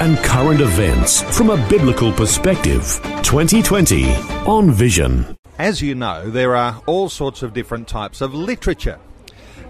and 0.00 0.18
current 0.18 0.60
events 0.60 1.22
from 1.36 1.50
a 1.50 1.68
biblical 1.68 2.12
perspective. 2.12 3.00
2020 3.22 4.12
on 4.46 4.70
Vision. 4.70 5.36
As 5.58 5.80
you 5.80 5.94
know, 5.94 6.28
there 6.30 6.56
are 6.56 6.82
all 6.86 7.08
sorts 7.08 7.42
of 7.42 7.54
different 7.54 7.86
types 7.86 8.20
of 8.20 8.34
literature. 8.34 8.98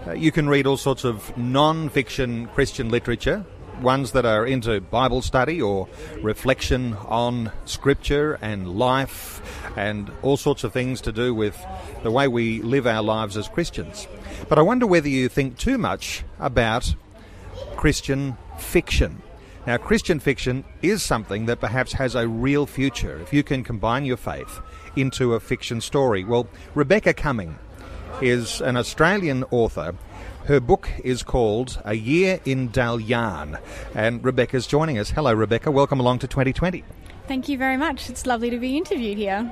Uh, 0.07 0.13
you 0.13 0.31
can 0.31 0.49
read 0.49 0.65
all 0.65 0.77
sorts 0.77 1.03
of 1.03 1.35
non 1.37 1.89
fiction 1.89 2.47
Christian 2.47 2.89
literature, 2.89 3.45
ones 3.81 4.13
that 4.13 4.25
are 4.25 4.45
into 4.45 4.81
Bible 4.81 5.21
study 5.21 5.61
or 5.61 5.87
reflection 6.21 6.95
on 7.05 7.51
Scripture 7.65 8.39
and 8.41 8.77
life 8.79 9.41
and 9.77 10.11
all 10.21 10.37
sorts 10.37 10.63
of 10.63 10.73
things 10.73 11.01
to 11.01 11.11
do 11.11 11.35
with 11.35 11.63
the 12.03 12.11
way 12.11 12.27
we 12.27 12.61
live 12.61 12.87
our 12.87 13.03
lives 13.03 13.37
as 13.37 13.47
Christians. 13.47 14.07
But 14.49 14.57
I 14.57 14.63
wonder 14.63 14.87
whether 14.87 15.09
you 15.09 15.29
think 15.29 15.57
too 15.57 15.77
much 15.77 16.23
about 16.39 16.95
Christian 17.75 18.37
fiction. 18.57 19.21
Now, 19.67 19.77
Christian 19.77 20.19
fiction 20.19 20.63
is 20.83 21.01
something 21.01 21.47
that 21.47 21.59
perhaps 21.59 21.93
has 21.93 22.13
a 22.13 22.27
real 22.27 22.67
future 22.67 23.19
if 23.19 23.33
you 23.33 23.41
can 23.41 23.63
combine 23.63 24.05
your 24.05 24.15
faith 24.15 24.59
into 24.95 25.33
a 25.33 25.39
fiction 25.39 25.81
story. 25.81 26.23
Well, 26.23 26.47
Rebekah 26.75 27.15
Cumming 27.15 27.57
is 28.21 28.61
an 28.61 28.77
Australian 28.77 29.43
author. 29.49 29.95
Her 30.45 30.59
book 30.59 30.87
is 31.03 31.23
called 31.23 31.81
A 31.83 31.95
Year 31.95 32.39
in 32.45 32.69
Daljarn, 32.69 33.59
and 33.95 34.23
Rebekah's 34.23 34.67
joining 34.67 34.99
us. 34.99 35.09
Hello, 35.09 35.33
Rebekah. 35.33 35.71
Welcome 35.71 35.99
along 35.99 36.19
to 36.19 36.27
2020. 36.27 36.83
Thank 37.27 37.49
you 37.49 37.57
very 37.57 37.75
much. 37.75 38.07
It's 38.07 38.27
lovely 38.27 38.51
to 38.51 38.59
be 38.59 38.77
interviewed 38.77 39.17
here. 39.17 39.51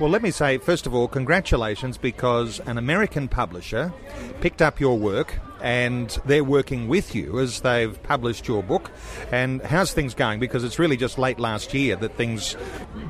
Well, 0.00 0.10
let 0.10 0.22
me 0.22 0.32
say, 0.32 0.58
first 0.58 0.88
of 0.88 0.94
all, 0.94 1.06
congratulations 1.06 1.96
because 1.98 2.58
an 2.66 2.78
American 2.78 3.28
publisher 3.28 3.92
picked 4.40 4.60
up 4.60 4.80
your 4.80 4.98
work 4.98 5.38
and 5.62 6.10
they're 6.26 6.44
working 6.44 6.88
with 6.88 7.14
you 7.14 7.38
as 7.38 7.60
they've 7.60 8.02
published 8.02 8.48
your 8.48 8.62
book. 8.62 8.90
And 9.30 9.62
how's 9.62 9.92
things 9.92 10.12
going? 10.12 10.40
Because 10.40 10.64
it's 10.64 10.78
really 10.78 10.96
just 10.96 11.18
late 11.18 11.38
last 11.38 11.72
year 11.72 11.96
that 11.96 12.16
things 12.16 12.56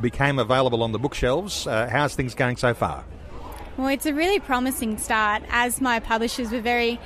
became 0.00 0.38
available 0.38 0.82
on 0.82 0.92
the 0.92 0.98
bookshelves. 0.98 1.66
Uh, 1.66 1.88
how's 1.90 2.14
things 2.14 2.34
going 2.34 2.56
so 2.56 2.74
far? 2.74 3.04
Well, 3.78 3.88
it's 3.88 4.04
a 4.04 4.12
really 4.12 4.38
promising 4.38 4.98
start 4.98 5.42
as 5.48 5.80
my 5.80 5.98
publishers 5.98 6.52
were 6.52 6.60
very 6.60 7.00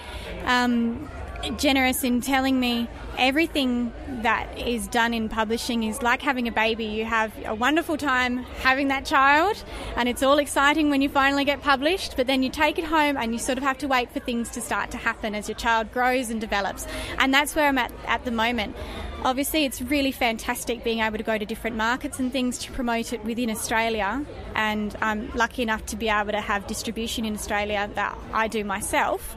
um, 0.46 1.08
generous 1.56 2.04
in 2.04 2.20
telling 2.20 2.58
me 2.60 2.88
everything 3.18 3.92
that 4.22 4.58
is 4.58 4.88
done 4.88 5.14
in 5.14 5.28
publishing 5.28 5.84
is 5.84 6.02
like 6.02 6.22
having 6.22 6.48
a 6.48 6.52
baby. 6.52 6.84
You 6.84 7.04
have 7.04 7.32
a 7.44 7.54
wonderful 7.54 7.96
time 7.96 8.38
having 8.60 8.88
that 8.88 9.04
child, 9.04 9.62
and 9.96 10.08
it's 10.08 10.22
all 10.22 10.38
exciting 10.38 10.90
when 10.90 11.02
you 11.02 11.08
finally 11.08 11.44
get 11.44 11.62
published, 11.62 12.16
but 12.16 12.26
then 12.26 12.42
you 12.42 12.50
take 12.50 12.78
it 12.78 12.84
home 12.84 13.16
and 13.16 13.32
you 13.32 13.38
sort 13.38 13.58
of 13.58 13.64
have 13.64 13.78
to 13.78 13.88
wait 13.88 14.10
for 14.10 14.20
things 14.20 14.50
to 14.50 14.60
start 14.60 14.90
to 14.90 14.96
happen 14.96 15.34
as 15.34 15.48
your 15.48 15.56
child 15.56 15.92
grows 15.92 16.30
and 16.30 16.40
develops. 16.40 16.86
And 17.18 17.32
that's 17.32 17.54
where 17.54 17.68
I'm 17.68 17.78
at 17.78 17.92
at 18.06 18.24
the 18.24 18.30
moment. 18.30 18.76
Obviously, 19.24 19.64
it's 19.64 19.82
really 19.82 20.12
fantastic 20.12 20.84
being 20.84 21.00
able 21.00 21.18
to 21.18 21.24
go 21.24 21.36
to 21.36 21.44
different 21.44 21.76
markets 21.76 22.18
and 22.20 22.30
things 22.30 22.58
to 22.58 22.70
promote 22.72 23.12
it 23.12 23.24
within 23.24 23.50
Australia. 23.50 24.24
And 24.54 24.94
I'm 25.00 25.32
lucky 25.34 25.62
enough 25.62 25.84
to 25.86 25.96
be 25.96 26.08
able 26.08 26.32
to 26.32 26.40
have 26.40 26.66
distribution 26.66 27.24
in 27.24 27.34
Australia 27.34 27.90
that 27.94 28.16
I 28.32 28.46
do 28.46 28.62
myself. 28.62 29.34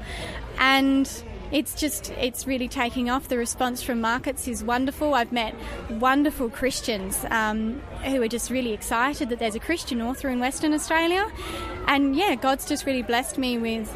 And 0.60 1.10
it's 1.52 1.74
just 1.74 2.12
it's 2.12 2.46
really 2.46 2.68
taking 2.68 3.10
off. 3.10 3.28
The 3.28 3.38
response 3.38 3.82
from 3.82 4.02
markets 4.02 4.48
is 4.48 4.64
wonderful. 4.64 5.14
I've 5.14 5.32
met 5.32 5.56
wonderful 5.90 6.50
Christians 6.50 7.26
um, 7.30 7.82
who 8.04 8.22
are 8.22 8.28
just 8.28 8.50
really 8.50 8.74
excited 8.74 9.30
that 9.30 9.40
there's 9.40 9.56
a 9.56 9.60
Christian 9.60 10.02
author 10.02 10.30
in 10.30 10.40
Western 10.40 10.74
Australia, 10.74 11.30
and 11.88 12.16
yeah, 12.16 12.36
God's 12.36 12.68
just 12.68 12.86
really 12.86 13.04
blessed 13.04 13.38
me 13.38 13.58
with 13.58 13.90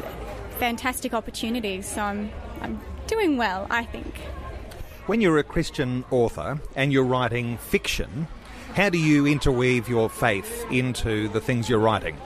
fantastic 0.58 1.14
opportunities. 1.14 1.88
So 1.88 2.02
I'm 2.02 2.30
I'm 2.60 2.80
doing 3.06 3.36
well, 3.36 3.66
I 3.70 3.84
think. 3.84 4.16
When 5.06 5.20
you're 5.20 5.38
a 5.38 5.44
Christian 5.44 6.04
author 6.10 6.58
and 6.74 6.92
you're 6.92 7.04
writing 7.04 7.58
fiction, 7.58 8.26
how 8.74 8.88
do 8.88 8.98
you 8.98 9.26
interweave 9.26 9.88
your 9.88 10.08
faith 10.08 10.66
into 10.70 11.28
the 11.28 11.40
things 11.40 11.68
you're 11.68 11.78
writing? 11.78 12.16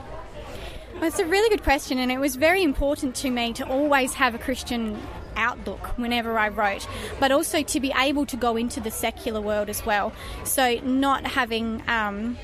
Well, 0.95 1.07
it's 1.07 1.19
a 1.19 1.25
really 1.25 1.49
good 1.49 1.63
question, 1.63 1.99
and 1.99 2.11
it 2.11 2.19
was 2.19 2.35
very 2.35 2.63
important 2.63 3.15
to 3.17 3.29
me 3.29 3.53
to 3.53 3.67
always 3.67 4.13
have 4.15 4.35
a 4.35 4.37
Christian 4.37 4.97
outlook 5.39 5.97
whenever 5.97 6.37
I 6.37 6.49
wrote, 6.49 6.87
but 7.19 7.31
also 7.31 7.63
to 7.63 7.79
be 7.79 7.91
able 7.97 8.25
to 8.27 8.37
go 8.37 8.55
into 8.57 8.79
the 8.79 8.91
secular 8.91 9.41
world 9.41 9.69
as 9.69 9.85
well. 9.85 10.13
So, 10.43 10.75
not 10.83 11.25
having, 11.25 11.81
um, 11.87 12.37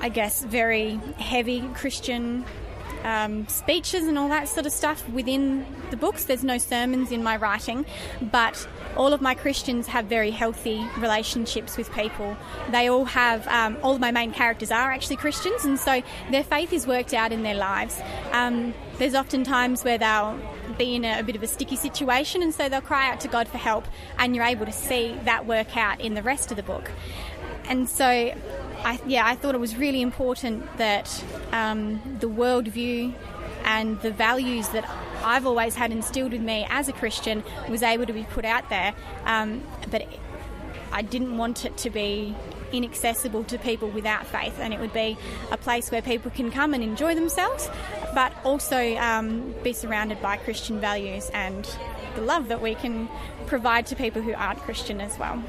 I 0.00 0.08
guess, 0.08 0.42
very 0.44 1.00
heavy 1.18 1.60
Christian 1.74 2.44
um, 3.04 3.46
speeches 3.48 4.06
and 4.06 4.18
all 4.18 4.28
that 4.28 4.48
sort 4.48 4.66
of 4.66 4.72
stuff 4.72 5.08
within 5.10 5.64
the 5.90 5.96
books. 5.96 6.24
There's 6.24 6.42
no 6.42 6.58
sermons 6.58 7.12
in 7.12 7.22
my 7.22 7.36
writing, 7.36 7.86
but 8.20 8.66
all 8.96 9.12
of 9.12 9.20
my 9.20 9.34
Christians 9.34 9.86
have 9.88 10.06
very 10.06 10.30
healthy 10.30 10.84
relationships 10.98 11.76
with 11.76 11.92
people. 11.92 12.36
They 12.70 12.88
all 12.88 13.04
have, 13.04 13.46
um, 13.48 13.76
all 13.82 13.94
of 13.94 14.00
my 14.00 14.10
main 14.10 14.32
characters 14.32 14.70
are 14.70 14.90
actually 14.90 15.16
Christians, 15.16 15.64
and 15.64 15.78
so 15.78 16.02
their 16.30 16.44
faith 16.44 16.72
is 16.72 16.86
worked 16.86 17.14
out 17.14 17.30
in 17.30 17.42
their 17.42 17.54
lives. 17.54 18.00
Um, 18.32 18.74
there's 18.98 19.14
often 19.14 19.44
times 19.44 19.84
where 19.84 19.98
they'll 19.98 20.38
be 20.78 20.94
in 20.94 21.04
a, 21.04 21.20
a, 21.20 21.22
bit 21.22 21.36
of 21.36 21.42
a 21.42 21.46
sticky 21.46 21.76
situation, 21.76 22.42
and 22.42 22.54
so 22.54 22.68
they'll 22.68 22.80
cry 22.80 23.10
out 23.10 23.20
to 23.20 23.28
God 23.28 23.48
for 23.48 23.58
help, 23.58 23.86
and 24.18 24.34
you're 24.34 24.44
able 24.44 24.66
to 24.66 24.72
see 24.72 25.16
that 25.24 25.46
work 25.46 25.76
out 25.76 26.00
in 26.00 26.14
the 26.14 26.22
rest 26.22 26.50
of 26.50 26.56
the 26.56 26.62
book. 26.62 26.90
And 27.66 27.88
so, 27.88 28.34
I, 28.84 29.00
yeah, 29.06 29.26
I 29.26 29.34
thought 29.34 29.54
it 29.54 29.60
was 29.60 29.76
really 29.76 30.02
important 30.02 30.76
that 30.76 31.24
um, 31.52 32.00
the 32.20 32.28
worldview 32.28 33.14
and 33.64 34.00
the 34.02 34.10
values 34.10 34.68
that 34.68 34.88
I've 35.24 35.46
always 35.46 35.74
had 35.74 35.90
instilled 35.90 36.32
with 36.32 36.42
me 36.42 36.66
as 36.68 36.88
a 36.88 36.92
Christian 36.92 37.42
was 37.68 37.82
able 37.82 38.04
to 38.04 38.12
be 38.12 38.24
put 38.24 38.44
out 38.44 38.68
there. 38.68 38.94
Um, 39.24 39.62
but 39.90 40.06
I 40.92 41.00
didn't 41.00 41.38
want 41.38 41.64
it 41.64 41.76
to 41.78 41.90
be 41.90 42.36
inaccessible 42.72 43.44
to 43.44 43.58
people 43.58 43.88
without 43.88 44.26
faith, 44.26 44.58
and 44.58 44.74
it 44.74 44.80
would 44.80 44.92
be 44.92 45.16
a 45.50 45.56
place 45.56 45.90
where 45.90 46.02
people 46.02 46.30
can 46.30 46.50
come 46.50 46.74
and 46.74 46.82
enjoy 46.82 47.14
themselves, 47.14 47.70
but 48.14 48.32
also 48.44 48.96
um, 48.96 49.54
be 49.62 49.72
surrounded 49.72 50.20
by 50.20 50.36
Christian 50.36 50.78
values 50.78 51.30
and 51.32 51.68
the 52.16 52.20
love 52.20 52.48
that 52.48 52.60
we 52.60 52.74
can 52.74 53.08
provide 53.46 53.86
to 53.86 53.96
people 53.96 54.20
who 54.22 54.34
aren't 54.34 54.58
Christian 54.60 55.00
as 55.00 55.18
well. 55.18 55.42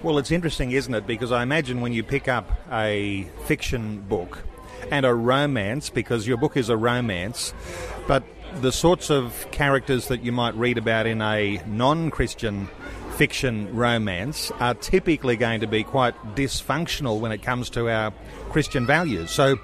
Well, 0.00 0.18
it's 0.18 0.30
interesting, 0.30 0.70
isn't 0.70 0.94
it? 0.94 1.08
Because 1.08 1.32
I 1.32 1.42
imagine 1.42 1.80
when 1.80 1.92
you 1.92 2.04
pick 2.04 2.28
up 2.28 2.52
a 2.70 3.24
fiction 3.46 4.00
book 4.02 4.44
and 4.92 5.04
a 5.04 5.12
romance, 5.12 5.90
because 5.90 6.24
your 6.24 6.36
book 6.36 6.56
is 6.56 6.68
a 6.68 6.76
romance, 6.76 7.52
but 8.06 8.22
the 8.60 8.70
sorts 8.70 9.10
of 9.10 9.48
characters 9.50 10.06
that 10.06 10.22
you 10.22 10.30
might 10.30 10.54
read 10.54 10.78
about 10.78 11.08
in 11.08 11.20
a 11.20 11.60
non 11.66 12.12
Christian 12.12 12.68
fiction 13.16 13.74
romance 13.74 14.52
are 14.60 14.74
typically 14.74 15.36
going 15.36 15.58
to 15.60 15.66
be 15.66 15.82
quite 15.82 16.14
dysfunctional 16.36 17.18
when 17.18 17.32
it 17.32 17.42
comes 17.42 17.68
to 17.70 17.90
our 17.90 18.12
Christian 18.50 18.86
values. 18.86 19.32
So 19.32 19.56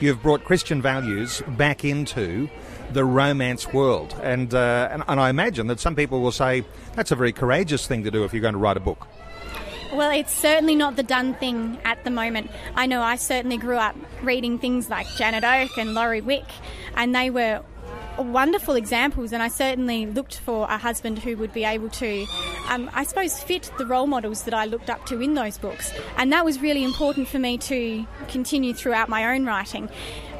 you've 0.00 0.22
brought 0.22 0.42
Christian 0.44 0.80
values 0.80 1.42
back 1.48 1.84
into 1.84 2.48
the 2.92 3.04
romance 3.04 3.70
world. 3.74 4.18
And, 4.22 4.54
uh, 4.54 4.88
and, 4.90 5.04
and 5.06 5.20
I 5.20 5.28
imagine 5.28 5.66
that 5.66 5.80
some 5.80 5.94
people 5.94 6.22
will 6.22 6.32
say 6.32 6.64
that's 6.94 7.10
a 7.10 7.16
very 7.16 7.32
courageous 7.32 7.86
thing 7.86 8.04
to 8.04 8.10
do 8.10 8.24
if 8.24 8.32
you're 8.32 8.40
going 8.40 8.54
to 8.54 8.58
write 8.58 8.78
a 8.78 8.80
book. 8.80 9.06
Well, 9.92 10.10
it's 10.10 10.32
certainly 10.32 10.74
not 10.74 10.96
the 10.96 11.02
done 11.02 11.34
thing 11.34 11.78
at 11.84 12.02
the 12.02 12.10
moment. 12.10 12.50
I 12.74 12.86
know 12.86 13.02
I 13.02 13.16
certainly 13.16 13.58
grew 13.58 13.76
up 13.76 13.94
reading 14.22 14.58
things 14.58 14.88
like 14.88 15.06
Janette 15.18 15.44
Oke 15.44 15.76
and 15.76 15.92
Lori 15.92 16.22
Wick, 16.22 16.46
and 16.96 17.14
they 17.14 17.28
were 17.28 17.62
wonderful 18.18 18.74
examples, 18.74 19.32
and 19.34 19.42
I 19.42 19.48
certainly 19.48 20.06
looked 20.06 20.38
for 20.38 20.66
a 20.70 20.78
husband 20.78 21.18
who 21.18 21.36
would 21.36 21.52
be 21.52 21.64
able 21.64 21.90
to, 21.90 22.26
um, 22.70 22.90
I 22.94 23.04
suppose, 23.04 23.38
fit 23.38 23.70
the 23.76 23.84
role 23.84 24.06
models 24.06 24.44
that 24.44 24.54
I 24.54 24.64
looked 24.64 24.88
up 24.88 25.04
to 25.06 25.20
in 25.20 25.34
those 25.34 25.58
books. 25.58 25.92
And 26.16 26.32
that 26.32 26.42
was 26.42 26.60
really 26.60 26.84
important 26.84 27.28
for 27.28 27.38
me 27.38 27.58
to 27.58 28.06
continue 28.28 28.72
throughout 28.72 29.10
my 29.10 29.34
own 29.34 29.44
writing. 29.44 29.90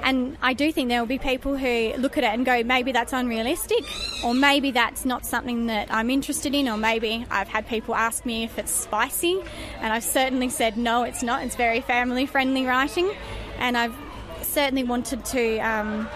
And 0.03 0.37
I 0.43 0.53
do 0.53 0.73
think 0.73 0.89
there 0.89 1.01
will 1.01 1.07
be 1.07 1.19
people 1.19 1.57
who 1.57 1.93
look 1.97 2.19
at 2.19 2.25
it 2.25 2.33
and 2.35 2.45
go, 2.45 2.63
maybe 2.65 2.93
that's 2.93 3.13
unrealistic, 3.13 3.85
or 4.25 4.35
maybe 4.35 4.71
that's 4.71 5.05
not 5.05 5.25
something 5.25 5.67
that 5.67 5.93
I'm 5.93 6.11
interested 6.11 6.55
in, 6.55 6.69
or 6.69 6.77
maybe 6.77 7.25
I've 7.31 7.49
had 7.49 7.67
people 7.69 7.95
ask 7.95 8.27
me 8.27 8.45
if 8.45 8.59
it's 8.59 8.73
spicy, 8.73 9.41
and 9.81 9.93
I've 9.93 10.05
certainly 10.05 10.49
said, 10.49 10.77
no, 10.77 11.05
it's 11.05 11.23
not. 11.23 11.45
It's 11.45 11.57
very 11.57 11.81
family 11.81 12.27
friendly 12.27 12.67
writing, 12.67 13.11
and 13.59 13.77
I've 13.77 13.97
certainly 14.43 14.85
wanted 14.85 15.25
to. 15.27 15.59
Um, 15.59 16.09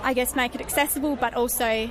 I 0.00 0.14
guess, 0.14 0.36
make 0.36 0.54
it 0.54 0.60
accessible, 0.60 1.16
but 1.16 1.34
also 1.34 1.90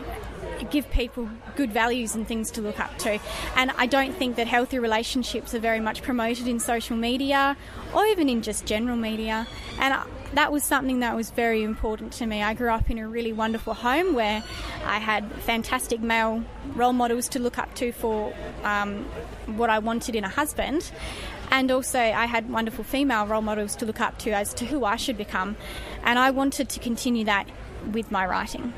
give 0.72 0.89
people 0.89 1.30
good 1.56 1.72
values 1.72 2.16
and 2.16 2.28
things 2.28 2.50
to 2.51 2.62
look 2.62 2.80
up 2.80 2.98
to. 3.00 3.19
And 3.56 3.72
I 3.78 3.86
don't 3.86 4.16
think 4.16 4.38
that 4.38 4.48
healthy 4.48 4.80
relationships 4.80 5.54
are 5.54 5.60
very 5.60 5.80
much 5.80 6.01
promoted 6.01 6.48
in 6.48 6.60
social 6.60 6.98
media 6.98 7.56
or 7.94 8.06
even 8.06 8.30
in 8.30 8.42
just 8.42 8.66
general 8.66 8.98
media. 8.98 9.45
And 9.80 9.94
that 10.33 10.51
was 10.51 10.63
something 10.63 11.00
that 11.00 11.15
was 11.15 11.31
very 11.31 11.63
important 11.63 12.13
to 12.13 12.25
me. 12.25 12.44
I 12.44 12.53
grew 12.53 12.69
up 12.69 12.89
in 12.89 12.97
a 12.97 13.07
really 13.07 13.33
wonderful 13.33 13.74
home 13.74 14.13
where 14.13 14.44
I 14.85 15.00
had 15.00 15.31
fantastic 15.44 16.01
male 16.01 16.44
role 16.75 16.94
models 16.94 17.27
to 17.29 17.39
look 17.39 17.57
up 17.57 17.74
to 17.75 17.91
for 17.91 18.33
um, 18.63 19.06
what 19.45 19.69
I 19.69 19.79
wanted 19.79 20.15
in 20.15 20.24
a 20.24 20.29
husband. 20.29 20.91
And 21.50 21.71
also, 21.71 22.00
I 22.00 22.25
had 22.25 22.50
wonderful 22.50 22.83
female 22.83 23.25
role 23.25 23.41
models 23.41 23.75
to 23.77 23.85
look 23.85 24.01
up 24.01 24.19
to 24.19 24.31
as 24.31 24.53
to 24.56 24.65
who 24.65 24.83
I 24.83 24.97
should 24.97 25.18
become. 25.18 25.56
And 26.03 26.19
I 26.19 26.31
wanted 26.31 26.68
to 26.69 26.79
continue 26.79 27.24
that 27.25 27.47
with 27.91 28.12
my 28.12 28.25
writing. 28.25 28.74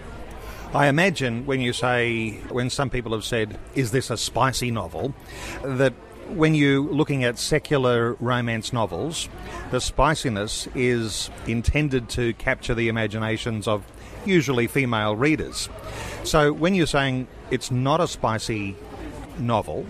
I 0.71 0.85
imagine 0.85 1.47
when 1.47 1.61
you 1.61 1.73
say, 1.73 2.33
when 2.49 2.69
some 2.69 2.91
people 2.91 3.13
have 3.13 3.25
said, 3.25 3.57
is 3.73 3.89
this 3.89 4.11
a 4.11 4.17
spicy 4.17 4.69
novel, 4.69 5.15
that 5.63 5.93
when 6.29 6.55
you're 6.55 6.81
looking 6.81 7.23
at 7.23 7.37
secular 7.37 8.13
romance 8.19 8.71
novels, 8.71 9.29
the 9.71 9.79
spiciness 9.79 10.67
is 10.75 11.29
intended 11.47 12.09
to 12.09 12.33
capture 12.33 12.73
the 12.73 12.89
imaginations 12.89 13.67
of 13.67 13.83
usually 14.25 14.67
female 14.67 15.15
readers. 15.15 15.69
So 16.23 16.53
when 16.53 16.75
you're 16.75 16.87
saying 16.87 17.27
it's 17.51 17.71
not 17.71 17.99
a 17.99 18.07
spicy 18.07 18.75
novel, 19.37 19.85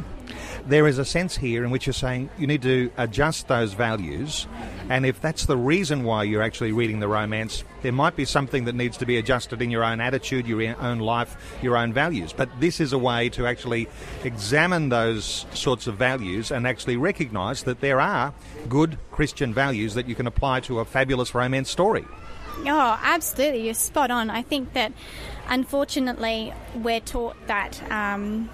there 0.65 0.87
is 0.87 0.97
a 0.97 1.05
sense 1.05 1.37
here 1.37 1.63
in 1.63 1.71
which 1.71 1.87
you're 1.87 1.93
saying 1.93 2.29
you 2.37 2.47
need 2.47 2.61
to 2.61 2.91
adjust 2.97 3.47
those 3.47 3.73
values, 3.73 4.47
and 4.89 5.05
if 5.05 5.21
that's 5.21 5.45
the 5.45 5.55
reason 5.55 6.03
why 6.03 6.23
you're 6.23 6.41
actually 6.41 6.71
reading 6.71 6.99
the 6.99 7.07
romance, 7.07 7.63
there 7.83 7.91
might 7.91 8.15
be 8.15 8.25
something 8.25 8.65
that 8.65 8.73
needs 8.73 8.97
to 8.97 9.05
be 9.05 9.17
adjusted 9.17 9.61
in 9.61 9.69
your 9.69 9.83
own 9.83 10.01
attitude, 10.01 10.47
your 10.47 10.75
own 10.81 10.99
life, 10.99 11.37
your 11.61 11.77
own 11.77 11.93
values. 11.93 12.33
But 12.33 12.49
this 12.59 12.79
is 12.79 12.91
a 12.91 12.97
way 12.97 13.29
to 13.29 13.45
actually 13.45 13.87
examine 14.23 14.89
those 14.89 15.45
sorts 15.53 15.85
of 15.85 15.95
values 15.95 16.51
and 16.51 16.65
actually 16.65 16.97
recognise 16.97 17.63
that 17.63 17.81
there 17.81 18.01
are 18.01 18.33
good 18.67 18.97
Christian 19.11 19.53
values 19.53 19.93
that 19.93 20.07
you 20.07 20.15
can 20.15 20.25
apply 20.25 20.61
to 20.61 20.79
a 20.79 20.85
fabulous 20.85 21.35
romance 21.35 21.69
story. 21.69 22.05
Oh, 22.65 22.99
absolutely. 23.03 23.65
You're 23.65 23.75
spot 23.75 24.11
on. 24.11 24.29
I 24.29 24.41
think 24.41 24.73
that 24.73 24.91
unfortunately 25.47 26.51
we're 26.75 26.99
taught 26.99 27.35
that. 27.47 27.79
Um, 27.91 28.49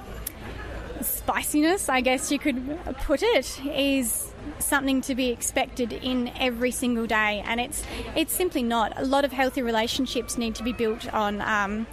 spiciness, 1.05 1.89
I 1.89 2.01
guess 2.01 2.31
you 2.31 2.39
could 2.39 2.79
put 3.03 3.21
it, 3.23 3.59
is 3.65 4.31
something 4.59 5.01
to 5.01 5.15
be 5.15 5.29
expected 5.29 5.93
in 5.93 6.31
every 6.39 6.71
single 6.71 7.05
day, 7.07 7.43
and 7.45 7.59
it's 7.59 7.83
it's 8.15 8.33
simply 8.33 8.63
not. 8.63 8.93
A 8.97 9.05
lot 9.05 9.25
of 9.25 9.31
healthy 9.31 9.61
relationships 9.61 10.37
need 10.37 10.55
to 10.55 10.63
be 10.63 10.73
built 10.73 11.11
on 11.13 11.41
um, 11.41 11.87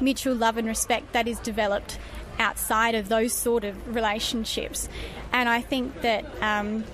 mutual 0.00 0.34
love 0.34 0.56
and 0.56 0.66
respect 0.66 1.12
that 1.12 1.26
is 1.26 1.38
developed 1.40 1.98
outside 2.38 2.94
of 2.94 3.08
those 3.08 3.32
sort 3.32 3.64
of 3.64 3.94
relationships, 3.94 4.88
and 5.32 5.48
I 5.48 5.60
think 5.60 6.02
that. 6.02 6.24
Um, 6.42 6.84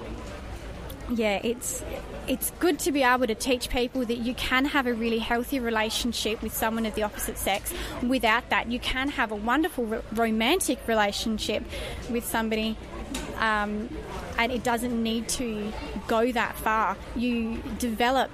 yeah, 1.10 1.40
it's 1.42 1.82
it's 2.28 2.52
good 2.60 2.78
to 2.80 2.92
be 2.92 3.02
able 3.02 3.26
to 3.26 3.34
teach 3.34 3.68
people 3.68 4.04
that 4.04 4.18
you 4.18 4.34
can 4.34 4.64
have 4.66 4.86
a 4.86 4.94
really 4.94 5.18
healthy 5.18 5.58
relationship 5.58 6.42
with 6.42 6.54
someone 6.54 6.86
of 6.86 6.94
the 6.94 7.02
opposite 7.02 7.38
sex. 7.38 7.72
Without 8.02 8.48
that, 8.50 8.70
you 8.70 8.78
can 8.78 9.08
have 9.10 9.32
a 9.32 9.36
wonderful 9.36 9.86
ro- 9.86 10.02
romantic 10.12 10.86
relationship 10.86 11.64
with 12.10 12.24
somebody. 12.24 12.76
Um, 13.38 13.88
and 14.38 14.52
it 14.52 14.62
doesn't 14.62 15.02
need 15.02 15.28
to 15.30 15.72
go 16.06 16.32
that 16.32 16.56
far. 16.56 16.96
You 17.16 17.62
develop 17.78 18.30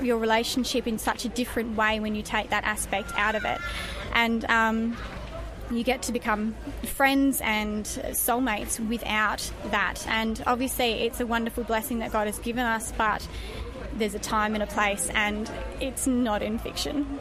your 0.00 0.18
relationship 0.18 0.86
in 0.86 0.98
such 0.98 1.24
a 1.24 1.28
different 1.28 1.76
way 1.76 2.00
when 2.00 2.14
you 2.14 2.22
take 2.22 2.50
that 2.50 2.64
aspect 2.64 3.12
out 3.16 3.34
of 3.34 3.44
it. 3.44 3.58
And 4.14 4.44
um, 4.46 4.96
you 5.72 5.84
get 5.84 6.02
to 6.02 6.12
become 6.12 6.54
friends 6.84 7.40
and 7.42 7.84
soulmates 7.84 8.78
without 8.88 9.50
that. 9.70 10.06
And 10.08 10.42
obviously, 10.46 11.04
it's 11.04 11.20
a 11.20 11.26
wonderful 11.26 11.64
blessing 11.64 11.98
that 12.00 12.12
God 12.12 12.26
has 12.26 12.38
given 12.38 12.64
us, 12.64 12.92
but 12.92 13.26
there's 13.94 14.14
a 14.14 14.18
time 14.18 14.54
and 14.54 14.62
a 14.62 14.66
place, 14.66 15.10
and 15.14 15.50
it's 15.80 16.06
not 16.06 16.42
in 16.42 16.58
fiction. 16.58 17.18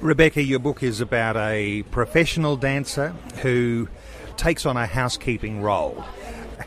Rebekah, 0.00 0.42
your 0.42 0.58
book 0.58 0.82
is 0.82 1.00
about 1.00 1.36
a 1.36 1.82
professional 1.84 2.56
dancer 2.56 3.08
who 3.42 3.88
takes 4.36 4.64
on 4.66 4.76
a 4.76 4.86
housekeeping 4.86 5.62
role, 5.62 6.04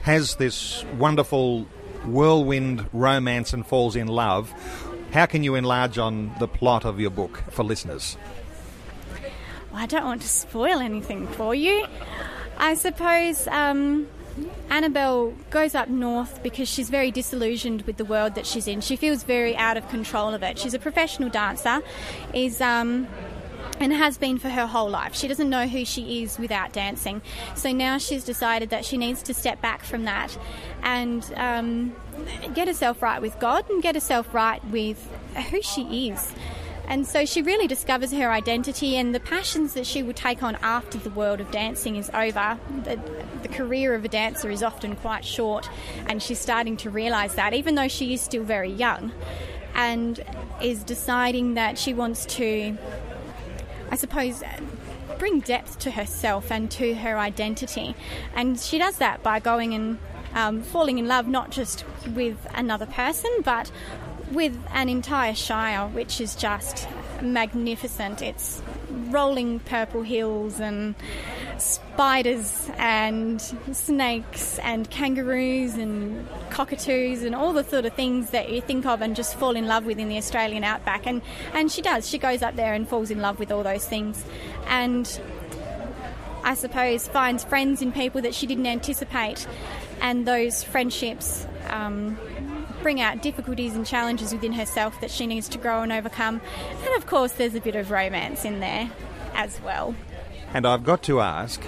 has 0.01 0.35
this 0.35 0.83
wonderful 0.97 1.63
whirlwind 2.05 2.89
romance, 2.93 3.53
and 3.53 3.65
falls 3.65 3.95
in 3.95 4.07
love. 4.07 4.51
How 5.13 5.25
can 5.25 5.43
you 5.43 5.55
enlarge 5.55 5.97
on 5.97 6.33
the 6.39 6.47
plot 6.47 6.83
of 6.83 6.99
your 6.99 7.11
book 7.11 7.43
for 7.51 7.63
listeners? 7.63 8.17
Well, 9.71 9.81
I 9.81 9.85
don't 9.85 10.05
want 10.05 10.21
to 10.21 10.27
spoil 10.27 10.79
anything 10.79 11.27
for 11.27 11.55
you. 11.55 11.85
I 12.57 12.73
suppose 12.73 13.47
um, 13.47 14.07
Annabelle 14.69 15.33
goes 15.49 15.75
up 15.75 15.89
north 15.89 16.43
because 16.43 16.67
she's 16.69 16.89
very 16.89 17.11
disillusioned 17.11 17.83
with 17.83 17.97
the 17.97 18.05
world 18.05 18.35
that 18.35 18.45
she's 18.45 18.67
in. 18.67 18.81
She 18.81 18.95
feels 18.95 19.23
very 19.23 19.55
out 19.55 19.77
of 19.77 19.87
control 19.89 20.33
of 20.33 20.43
it. 20.43 20.59
She's 20.59 20.73
a 20.73 20.79
professional 20.79 21.29
dancer, 21.29 21.81
is 22.33 22.61
um, 22.61 23.07
and 23.79 23.91
has 23.91 24.17
been 24.17 24.37
for 24.37 24.49
her 24.49 24.67
whole 24.67 24.89
life. 24.89 25.15
She 25.15 25.27
doesn't 25.27 25.49
know 25.49 25.67
who 25.67 25.85
she 25.85 26.21
is 26.21 26.37
without 26.37 26.71
dancing. 26.71 27.21
So 27.55 27.71
now 27.71 27.97
she's 27.97 28.23
decided 28.23 28.69
that 28.69 28.85
she 28.85 28.97
needs 28.97 29.23
to 29.23 29.33
step 29.33 29.59
back 29.59 29.83
from 29.83 30.03
that 30.03 30.37
and 30.83 31.25
um, 31.35 31.95
get 32.53 32.67
herself 32.67 33.01
right 33.01 33.21
with 33.21 33.39
God 33.39 33.67
and 33.69 33.81
get 33.81 33.95
herself 33.95 34.33
right 34.33 34.63
with 34.65 35.09
who 35.49 35.61
she 35.63 36.09
is. 36.09 36.31
And 36.91 37.07
so 37.07 37.23
she 37.23 37.41
really 37.41 37.67
discovers 37.67 38.11
her 38.11 38.29
identity 38.29 38.97
and 38.97 39.15
the 39.15 39.21
passions 39.21 39.75
that 39.75 39.87
she 39.87 40.03
will 40.03 40.13
take 40.13 40.43
on 40.43 40.57
after 40.61 40.97
the 40.97 41.09
world 41.09 41.39
of 41.39 41.49
dancing 41.49 41.95
is 41.95 42.11
over. 42.13 42.59
The, 42.83 42.99
the 43.43 43.47
career 43.47 43.95
of 43.95 44.03
a 44.03 44.09
dancer 44.09 44.49
is 44.51 44.61
often 44.61 44.97
quite 44.97 45.23
short, 45.23 45.69
and 46.07 46.21
she's 46.21 46.37
starting 46.37 46.75
to 46.77 46.89
realise 46.89 47.35
that, 47.35 47.53
even 47.53 47.75
though 47.75 47.87
she 47.87 48.13
is 48.13 48.19
still 48.19 48.43
very 48.43 48.69
young, 48.69 49.13
and 49.73 50.21
is 50.61 50.83
deciding 50.83 51.53
that 51.53 51.77
she 51.77 51.93
wants 51.93 52.25
to, 52.25 52.77
I 53.89 53.95
suppose, 53.95 54.43
bring 55.17 55.39
depth 55.39 55.79
to 55.79 55.91
herself 55.91 56.51
and 56.51 56.69
to 56.71 56.93
her 56.95 57.17
identity. 57.17 57.95
And 58.35 58.59
she 58.59 58.77
does 58.77 58.97
that 58.97 59.23
by 59.23 59.39
going 59.39 59.73
and 59.73 59.97
um, 60.33 60.61
falling 60.61 60.97
in 60.97 61.07
love 61.07 61.27
not 61.27 61.51
just 61.51 61.85
with 62.15 62.37
another 62.53 62.85
person, 62.85 63.31
but 63.45 63.71
with 64.31 64.57
an 64.73 64.89
entire 64.89 65.35
shire, 65.35 65.87
which 65.87 66.21
is 66.21 66.35
just 66.35 66.87
magnificent. 67.21 68.21
It's 68.21 68.61
rolling 68.89 69.59
purple 69.59 70.03
hills 70.03 70.59
and 70.59 70.95
spiders 71.57 72.69
and 72.77 73.41
snakes 73.71 74.57
and 74.59 74.89
kangaroos 74.89 75.75
and 75.75 76.27
cockatoos 76.49 77.23
and 77.23 77.35
all 77.35 77.53
the 77.53 77.63
sort 77.63 77.85
of 77.85 77.93
things 77.93 78.31
that 78.31 78.49
you 78.49 78.61
think 78.61 78.85
of 78.85 79.01
and 79.01 79.15
just 79.15 79.35
fall 79.35 79.55
in 79.55 79.67
love 79.67 79.85
with 79.85 79.99
in 79.99 80.09
the 80.09 80.17
Australian 80.17 80.63
outback. 80.63 81.05
And, 81.05 81.21
and 81.53 81.71
she 81.71 81.81
does. 81.81 82.09
She 82.09 82.17
goes 82.17 82.41
up 82.41 82.55
there 82.55 82.73
and 82.73 82.87
falls 82.87 83.11
in 83.11 83.21
love 83.21 83.37
with 83.37 83.51
all 83.51 83.63
those 83.63 83.87
things. 83.87 84.23
And 84.67 85.21
I 86.43 86.55
suppose 86.55 87.07
finds 87.07 87.43
friends 87.43 87.81
in 87.81 87.91
people 87.91 88.21
that 88.21 88.33
she 88.33 88.47
didn't 88.47 88.67
anticipate. 88.67 89.45
And 90.01 90.25
those 90.25 90.63
friendships. 90.63 91.45
Um, 91.69 92.17
bring 92.81 93.01
out 93.01 93.21
difficulties 93.21 93.75
and 93.75 93.85
challenges 93.85 94.33
within 94.33 94.53
herself 94.53 94.99
that 95.01 95.11
she 95.11 95.27
needs 95.27 95.47
to 95.49 95.57
grow 95.57 95.81
and 95.81 95.91
overcome. 95.91 96.41
And 96.85 96.95
of 96.95 97.05
course, 97.05 97.33
there's 97.33 97.55
a 97.55 97.61
bit 97.61 97.75
of 97.75 97.91
romance 97.91 98.45
in 98.45 98.59
there 98.59 98.89
as 99.33 99.61
well. 99.61 99.95
And 100.53 100.65
I've 100.65 100.83
got 100.83 101.03
to 101.03 101.21
ask 101.21 101.61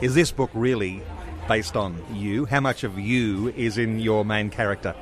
is 0.00 0.16
this 0.16 0.32
book 0.32 0.50
really 0.52 1.00
based 1.46 1.76
on 1.76 1.96
you? 2.12 2.44
How 2.44 2.60
much 2.60 2.82
of 2.82 2.98
you 2.98 3.52
is 3.56 3.78
in 3.78 4.00
your 4.00 4.24
main 4.24 4.50
character? 4.50 4.94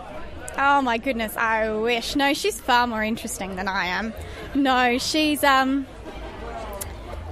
Oh 0.59 0.83
my 0.83 0.99
goodness, 0.99 1.37
I 1.37 1.71
wish. 1.71 2.17
No, 2.17 2.35
she's 2.35 2.61
far 2.61 2.87
more 2.87 3.03
interesting 3.03 3.57
than 3.57 3.67
I 3.67 3.87
am. 3.87 4.13
No, 4.55 4.99
she's 4.99 5.43
um 5.43 5.87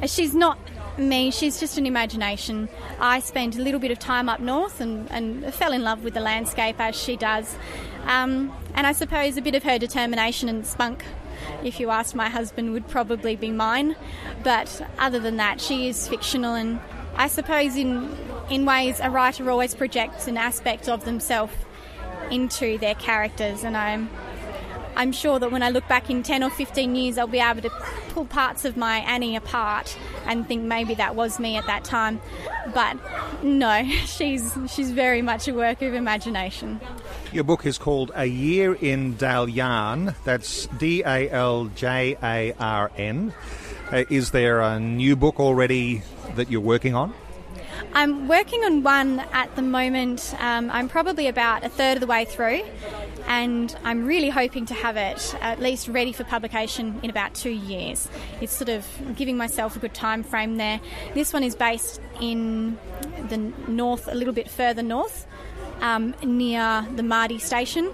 she's 0.07 0.35
not 0.35 0.59
me, 0.97 1.31
she's 1.31 1.61
just 1.61 1.79
an 1.79 1.87
imagination. 1.87 2.69
I 2.99 3.21
spent 3.21 3.57
a 3.57 3.62
little 3.62 3.81
bit 3.81 3.91
of 3.91 3.99
time 3.99 4.29
up 4.29 4.41
north 4.41 4.81
and, 4.81 5.11
and 5.11 5.53
fell 5.55 5.73
in 5.73 5.83
love 5.83 6.05
with 6.05 6.15
the 6.15 6.21
landscape 6.21 6.77
as 6.81 6.97
she 6.97 7.17
does. 7.17 7.57
Um, 8.09 8.53
and 8.75 8.87
I 8.87 8.93
suppose 8.93 9.37
a 9.37 9.43
bit 9.43 9.55
of 9.55 9.62
her 9.65 9.79
determination 9.79 10.49
and 10.49 10.67
spunk, 10.67 11.05
if 11.62 11.79
you 11.79 11.91
asked 11.91 12.15
my 12.15 12.31
husband, 12.31 12.73
would 12.73 12.88
probably 12.88 13.37
be 13.37 13.50
mine. 13.50 13.97
But 14.43 14.85
other 14.99 15.21
than 15.21 15.37
that, 15.37 15.61
she 15.61 15.88
is 15.88 16.09
fictional, 16.09 16.55
and 16.55 16.81
I 17.15 17.29
suppose 17.29 17.77
in 17.77 18.11
in 18.50 18.65
ways 18.65 18.99
a 19.00 19.11
writer 19.11 19.50
always 19.50 19.75
projects 19.75 20.27
an 20.27 20.38
aspect 20.38 20.88
of 20.88 21.05
themselves 21.05 21.53
into 22.31 22.79
their 22.79 22.95
characters, 22.95 23.62
and 23.62 23.77
I'm 23.77 24.09
I'm 24.99 25.12
sure 25.12 25.38
that 25.38 25.53
when 25.53 25.62
I 25.62 25.69
look 25.69 25.87
back 25.87 26.11
in 26.11 26.25
10 26.25 26.43
or 26.43 26.50
15 26.50 26.97
years, 26.97 27.19
I'll 27.19 27.29
be 27.29 27.38
able 27.38 27.62
to 27.62 27.71
pull 28.09 28.25
parts 28.25 28.65
of 28.65 28.77
my 28.77 28.99
Annie 28.99 29.37
apart 29.37 29.97
and 30.27 30.45
think 30.49 30.65
maybe 30.65 30.95
that 30.95 31.15
was 31.15 31.38
me 31.38 31.57
at 31.57 31.67
that 31.67 31.85
time. 31.85 32.21
But 32.75 32.97
no, 33.45 33.85
she's, 34.07 34.59
she's 34.67 34.91
very 34.91 35.23
much 35.23 35.47
a 35.47 35.55
work 35.55 35.83
of 35.83 35.95
imagination. 35.95 36.81
Your 37.31 37.45
book 37.45 37.67
is 37.67 37.77
called 37.77 38.11
A 38.15 38.25
Year 38.25 38.75
in 38.75 39.15
Daljarn. 39.17 40.15
That's 40.25 40.67
D 40.79 41.03
A 41.05 41.29
L 41.31 41.67
J 41.67 42.17
A 42.23 42.55
R 42.59 42.91
N. 42.97 43.35
Uh, 43.93 44.05
is 44.09 44.31
there 44.31 44.61
a 44.63 44.81
new 44.81 45.15
book 45.15 45.39
already 45.39 46.03
that 46.37 46.51
you're 46.51 46.63
working 46.63 46.95
on? 46.95 47.13
I'm 47.93 48.29
working 48.29 48.65
on 48.65 48.83
one 48.83 49.21
at 49.33 49.55
the 49.57 49.63
moment. 49.63 50.35
Um, 50.39 50.71
I'm 50.71 50.89
probably 50.89 51.27
about 51.29 51.65
a 51.65 51.69
third 51.69 51.99
of 51.99 52.01
the 52.01 52.07
way 52.07 52.25
through, 52.25 52.63
and 53.27 53.77
I'm 53.85 54.07
really 54.07 54.31
hoping 54.31 54.65
to 54.67 54.75
have 54.75 54.97
it 54.97 55.35
at 55.41 55.61
least 55.61 55.87
ready 55.89 56.13
for 56.13 56.25
publication 56.25 56.99
in 57.03 57.11
about 57.11 57.35
two 57.35 57.51
years. 57.51 58.09
It's 58.41 58.55
sort 58.55 58.71
of 58.71 58.87
giving 59.17 59.37
myself 59.37 59.77
a 59.77 59.79
good 59.79 59.95
time 59.95 60.23
frame 60.23 60.57
there. 60.57 60.81
This 61.15 61.33
one 61.33 61.45
is 61.45 61.55
based 61.55 62.01
in 62.21 62.79
the 63.29 63.37
north, 63.69 64.09
a 64.09 64.15
little 64.15 64.35
bit 64.35 64.51
further 64.51 64.83
north, 64.83 65.27
um, 65.81 66.15
near 66.23 66.87
the 66.95 67.03
Mardi 67.03 67.39
station, 67.39 67.93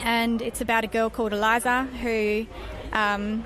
and 0.00 0.42
it's 0.42 0.60
about 0.60 0.84
a 0.84 0.88
girl 0.88 1.10
called 1.10 1.32
Eliza 1.32 1.84
who. 2.02 2.46
Um, 2.92 3.44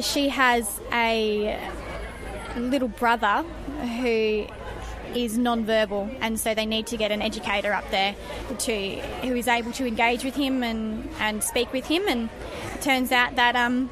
she 0.00 0.30
has 0.30 0.80
a 0.92 1.60
little 2.56 2.88
brother 2.88 3.44
who 4.00 4.46
is 5.14 5.38
non-verbal, 5.38 6.10
and 6.20 6.40
so 6.40 6.54
they 6.54 6.66
need 6.66 6.88
to 6.88 6.96
get 6.96 7.12
an 7.12 7.22
educator 7.22 7.72
up 7.72 7.88
there 7.90 8.16
to 8.58 8.96
who 9.22 9.36
is 9.36 9.46
able 9.46 9.70
to 9.72 9.86
engage 9.86 10.24
with 10.24 10.34
him 10.34 10.64
and, 10.64 11.08
and 11.20 11.44
speak 11.44 11.72
with 11.72 11.86
him. 11.86 12.02
And 12.08 12.28
it 12.74 12.82
turns 12.82 13.12
out 13.12 13.36
that 13.36 13.54
um, 13.54 13.90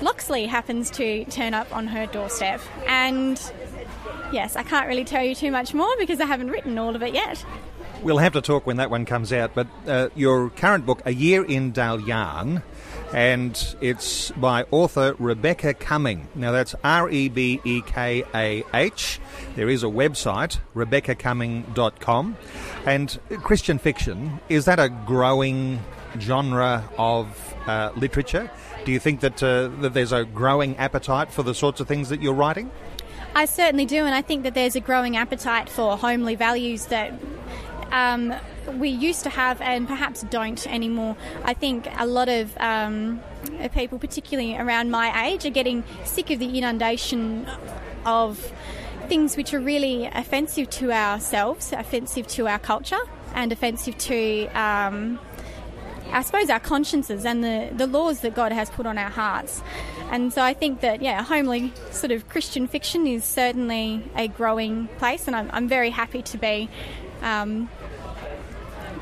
Loxley 0.00 0.46
happens 0.46 0.90
to 0.92 1.24
turn 1.26 1.54
up 1.54 1.74
on 1.74 1.86
her 1.88 2.06
doorstep, 2.06 2.60
and 2.88 3.40
yes, 4.32 4.56
I 4.56 4.62
can't 4.62 4.86
really 4.86 5.04
tell 5.04 5.24
you 5.24 5.34
too 5.34 5.50
much 5.50 5.74
more 5.74 5.94
because 5.98 6.20
I 6.20 6.26
haven't 6.26 6.50
written 6.50 6.78
all 6.78 6.94
of 6.94 7.02
it 7.02 7.14
yet. 7.14 7.44
We'll 8.02 8.18
have 8.18 8.34
to 8.34 8.42
talk 8.42 8.66
when 8.66 8.76
that 8.76 8.90
one 8.90 9.04
comes 9.04 9.32
out. 9.32 9.54
But 9.54 9.66
uh, 9.86 10.08
your 10.14 10.50
current 10.50 10.86
book, 10.86 11.02
A 11.06 11.12
Year 11.12 11.44
in 11.44 11.72
Daljarn, 11.72 12.62
and 13.12 13.76
it's 13.80 14.30
by 14.32 14.64
author 14.70 15.14
Rebekah 15.18 15.74
Cumming. 15.74 16.28
Now 16.34 16.52
that's 16.52 16.74
R 16.84 17.08
E 17.08 17.28
B 17.28 17.60
E 17.64 17.82
K 17.82 18.24
A 18.34 18.64
H. 18.74 19.20
There 19.54 19.68
is 19.68 19.82
a 19.82 19.86
website, 19.86 20.58
rebekahcumming.com. 20.74 22.36
And 22.84 23.18
Christian 23.42 23.78
fiction, 23.78 24.40
is 24.48 24.66
that 24.66 24.78
a 24.78 24.88
growing 24.88 25.80
genre 26.18 26.88
of 26.98 27.54
uh, 27.66 27.90
literature? 27.96 28.50
Do 28.84 28.92
you 28.92 29.00
think 29.00 29.20
that, 29.20 29.42
uh, 29.42 29.68
that 29.80 29.94
there's 29.94 30.12
a 30.12 30.24
growing 30.24 30.76
appetite 30.76 31.32
for 31.32 31.42
the 31.42 31.54
sorts 31.54 31.80
of 31.80 31.88
things 31.88 32.08
that 32.10 32.22
you're 32.22 32.34
writing? 32.34 32.70
I 33.36 33.44
certainly 33.44 33.84
do, 33.84 34.06
and 34.06 34.14
I 34.14 34.22
think 34.22 34.44
that 34.44 34.54
there's 34.54 34.76
a 34.76 34.80
growing 34.80 35.14
appetite 35.18 35.68
for 35.68 35.98
homely 35.98 36.36
values 36.36 36.86
that 36.86 37.12
um, 37.92 38.32
we 38.78 38.88
used 38.88 39.24
to 39.24 39.28
have 39.28 39.60
and 39.60 39.86
perhaps 39.86 40.22
don't 40.22 40.66
anymore. 40.66 41.18
I 41.44 41.52
think 41.52 41.86
a 41.98 42.06
lot 42.06 42.30
of 42.30 42.56
um, 42.56 43.20
people, 43.74 43.98
particularly 43.98 44.56
around 44.56 44.90
my 44.90 45.26
age, 45.26 45.44
are 45.44 45.50
getting 45.50 45.84
sick 46.02 46.30
of 46.30 46.38
the 46.38 46.56
inundation 46.56 47.46
of 48.06 48.38
things 49.06 49.36
which 49.36 49.52
are 49.52 49.60
really 49.60 50.06
offensive 50.06 50.70
to 50.70 50.90
ourselves, 50.90 51.74
offensive 51.74 52.26
to 52.28 52.48
our 52.48 52.58
culture, 52.58 53.00
and 53.34 53.52
offensive 53.52 53.98
to. 53.98 54.46
Um, 54.58 55.18
I 56.16 56.22
suppose 56.22 56.48
our 56.48 56.60
consciences 56.60 57.26
and 57.26 57.44
the, 57.44 57.68
the 57.76 57.86
laws 57.86 58.20
that 58.20 58.34
God 58.34 58.50
has 58.50 58.70
put 58.70 58.86
on 58.86 58.96
our 58.96 59.10
hearts. 59.10 59.62
And 60.10 60.32
so 60.32 60.40
I 60.40 60.54
think 60.54 60.80
that, 60.80 61.02
yeah, 61.02 61.22
homely 61.22 61.74
sort 61.90 62.10
of 62.10 62.26
Christian 62.30 62.66
fiction 62.66 63.06
is 63.06 63.22
certainly 63.22 64.02
a 64.16 64.26
growing 64.26 64.88
place, 64.96 65.26
and 65.26 65.36
I'm, 65.36 65.50
I'm 65.52 65.68
very 65.68 65.90
happy 65.90 66.22
to 66.22 66.38
be 66.38 66.70
um, 67.20 67.68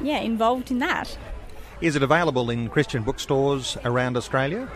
yeah, 0.02 0.18
involved 0.18 0.72
in 0.72 0.80
that. 0.80 1.16
Is 1.80 1.94
it 1.94 2.02
available 2.02 2.50
in 2.50 2.68
Christian 2.68 3.04
bookstores 3.04 3.78
around 3.84 4.16
Australia? 4.16 4.68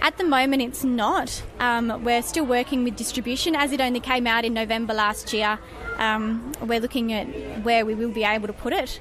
At 0.00 0.16
the 0.16 0.24
moment, 0.24 0.62
it's 0.62 0.84
not. 0.84 1.42
Um, 1.60 2.02
we're 2.02 2.22
still 2.22 2.46
working 2.46 2.82
with 2.82 2.96
distribution 2.96 3.54
as 3.54 3.72
it 3.72 3.80
only 3.82 4.00
came 4.00 4.26
out 4.26 4.46
in 4.46 4.54
November 4.54 4.94
last 4.94 5.34
year. 5.34 5.58
Um, 5.98 6.52
we're 6.62 6.80
looking 6.80 7.12
at 7.12 7.26
where 7.62 7.84
we 7.84 7.94
will 7.94 8.10
be 8.10 8.24
able 8.24 8.46
to 8.46 8.54
put 8.54 8.72
it. 8.72 9.00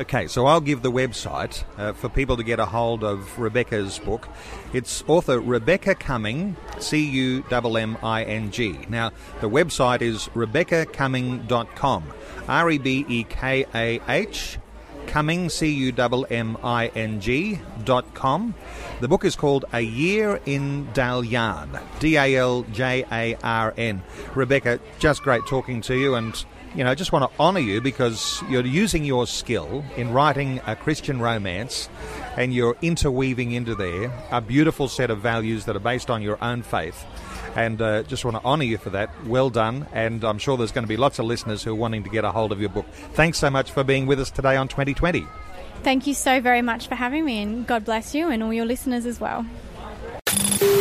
Okay, 0.00 0.28
so 0.28 0.46
I'll 0.46 0.60
give 0.60 0.82
the 0.82 0.92
website 0.92 1.64
uh, 1.76 1.92
for 1.92 2.08
people 2.08 2.36
to 2.36 2.44
get 2.44 2.60
a 2.60 2.66
hold 2.66 3.02
of 3.02 3.36
Rebekah's 3.36 3.98
book. 3.98 4.28
It's 4.72 5.02
author 5.08 5.40
Rebekah 5.40 5.96
Cumming, 5.96 6.56
C 6.78 7.04
U 7.04 7.44
M 7.50 7.76
M 7.76 7.98
I 8.00 8.22
N 8.22 8.52
G. 8.52 8.78
Now, 8.88 9.10
the 9.40 9.50
website 9.50 10.00
is 10.00 10.28
rebekahcumming.com, 10.36 12.12
R 12.46 12.70
E 12.70 12.78
B 12.78 13.06
E 13.08 13.24
K 13.24 13.66
A 13.74 14.00
H, 14.08 14.58
Cumming, 15.08 15.48
C 15.48 15.68
U 15.68 15.92
M 15.98 16.24
M 16.30 16.56
I 16.62 16.88
N 16.88 17.20
G, 17.20 17.58
dot 17.84 18.14
com. 18.14 18.54
The 19.00 19.08
book 19.08 19.24
is 19.24 19.34
called 19.34 19.64
A 19.72 19.80
Year 19.80 20.40
in 20.44 20.86
Daljarn, 20.92 21.80
D 21.98 22.16
A 22.16 22.36
L 22.36 22.62
J 22.72 23.04
A 23.10 23.34
R 23.42 23.74
N. 23.76 24.02
Rebekah, 24.34 24.78
just 24.98 25.22
great 25.22 25.46
talking 25.46 25.80
to 25.82 25.96
you 25.96 26.14
and 26.14 26.44
you 26.74 26.84
know, 26.84 26.94
just 26.94 27.12
want 27.12 27.30
to 27.30 27.40
honour 27.40 27.60
you 27.60 27.80
because 27.80 28.42
you're 28.50 28.64
using 28.64 29.04
your 29.04 29.26
skill 29.26 29.84
in 29.96 30.12
writing 30.12 30.60
a 30.66 30.76
Christian 30.76 31.20
romance 31.20 31.88
and 32.36 32.52
you're 32.52 32.76
interweaving 32.82 33.52
into 33.52 33.74
there 33.74 34.12
a 34.30 34.40
beautiful 34.40 34.86
set 34.86 35.10
of 35.10 35.20
values 35.20 35.64
that 35.64 35.74
are 35.74 35.80
based 35.80 36.10
on 36.10 36.20
your 36.20 36.42
own 36.44 36.62
faith. 36.62 37.06
And 37.56 37.80
uh, 37.80 38.02
just 38.04 38.24
want 38.24 38.36
to 38.36 38.44
honour 38.44 38.64
you 38.64 38.78
for 38.78 38.90
that. 38.90 39.10
Well 39.26 39.50
done. 39.50 39.86
And 39.92 40.24
I'm 40.24 40.38
sure 40.38 40.56
there's 40.56 40.72
going 40.72 40.84
to 40.84 40.88
be 40.88 40.96
lots 40.96 41.18
of 41.18 41.26
listeners 41.26 41.62
who 41.62 41.72
are 41.72 41.76
wanting 41.76 42.04
to 42.04 42.10
get 42.10 42.24
a 42.24 42.30
hold 42.30 42.52
of 42.52 42.60
your 42.60 42.70
book. 42.70 42.86
Thanks 43.14 43.38
so 43.38 43.50
much 43.50 43.70
for 43.70 43.84
being 43.84 44.06
with 44.06 44.20
us 44.20 44.30
today 44.30 44.56
on 44.56 44.68
2020. 44.68 45.26
Thank 45.82 46.06
you 46.06 46.14
so 46.14 46.40
very 46.40 46.62
much 46.62 46.88
for 46.88 46.96
having 46.96 47.24
me, 47.24 47.40
and 47.40 47.66
God 47.66 47.84
bless 47.84 48.14
you 48.14 48.30
and 48.30 48.42
all 48.42 48.52
your 48.52 48.66
listeners 48.66 49.06
as 49.06 49.20
well. 49.20 49.46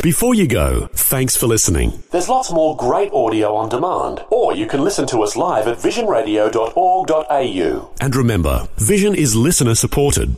Before 0.01 0.33
you 0.33 0.47
go, 0.47 0.88
thanks 0.93 1.36
for 1.36 1.47
listening. 1.47 2.01
There's 2.12 2.29
lots 2.29 2.51
more 2.51 2.75
great 2.77 3.12
audio 3.12 3.55
on 3.55 3.69
demand, 3.69 4.24
or 4.29 4.55
you 4.55 4.65
can 4.65 4.83
listen 4.83 5.05
to 5.07 5.21
us 5.21 5.36
live 5.36 5.67
at 5.67 5.77
visionradio.org.au. 5.77 7.89
And 8.00 8.15
remember, 8.15 8.67
Vision 8.77 9.15
is 9.15 9.36
listener 9.36 9.75
supported. 9.75 10.38